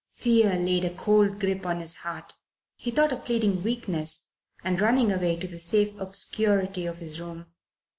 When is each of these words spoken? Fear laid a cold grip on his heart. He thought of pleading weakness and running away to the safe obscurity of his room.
Fear 0.15 0.55
laid 0.55 0.83
a 0.83 0.89
cold 0.95 1.39
grip 1.39 1.63
on 1.63 1.79
his 1.79 1.97
heart. 1.97 2.33
He 2.75 2.89
thought 2.89 3.11
of 3.11 3.23
pleading 3.23 3.61
weakness 3.61 4.31
and 4.63 4.81
running 4.81 5.11
away 5.11 5.35
to 5.35 5.45
the 5.45 5.59
safe 5.59 5.95
obscurity 5.99 6.87
of 6.87 6.97
his 6.97 7.21
room. 7.21 7.45